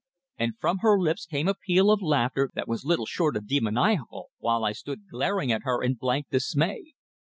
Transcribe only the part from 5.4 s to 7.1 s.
at her in blank dismay.